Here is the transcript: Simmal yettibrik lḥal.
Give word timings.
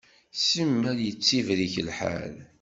Simmal 0.43 0.97
yettibrik 1.03 1.73
lḥal. 1.87 2.35